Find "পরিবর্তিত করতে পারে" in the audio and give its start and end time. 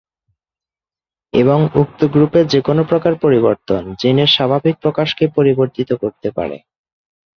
5.37-6.57